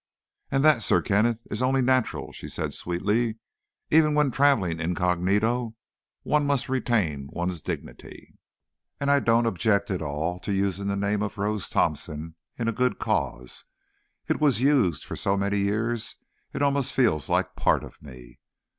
[0.49, 3.37] "And that, Sir Kenneth, is only natural," she said sweetly.
[3.91, 5.75] "Even when traveling incognito,
[6.23, 8.33] one must retain one's dignity.
[8.99, 12.71] And I don't object at all to using the name of Rose Thompson in a
[12.73, 13.65] good cause;
[14.27, 16.15] it was used for so many years
[16.51, 18.39] it almost feels like part of me."